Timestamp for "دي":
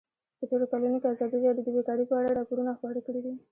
3.25-3.33